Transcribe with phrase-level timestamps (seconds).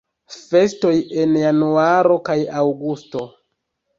[0.35, 0.93] Festoj
[1.25, 3.25] en januaro kaj aŭgusto.